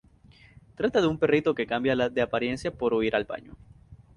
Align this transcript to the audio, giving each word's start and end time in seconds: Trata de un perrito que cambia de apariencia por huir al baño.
Trata 0.73 0.99
de 0.99 1.05
un 1.05 1.19
perrito 1.19 1.53
que 1.53 1.67
cambia 1.67 1.95
de 2.09 2.21
apariencia 2.23 2.71
por 2.73 2.91
huir 2.95 3.15
al 3.15 3.25
baño. 3.25 3.55